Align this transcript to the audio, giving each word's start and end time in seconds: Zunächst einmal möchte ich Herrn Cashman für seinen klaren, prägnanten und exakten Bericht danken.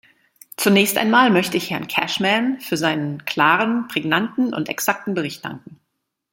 Zunächst 0.57 0.97
einmal 0.97 1.29
möchte 1.29 1.57
ich 1.57 1.69
Herrn 1.69 1.85
Cashman 1.87 2.59
für 2.59 2.75
seinen 2.75 3.23
klaren, 3.25 3.87
prägnanten 3.87 4.51
und 4.51 4.67
exakten 4.67 5.13
Bericht 5.13 5.45
danken. 5.45 5.79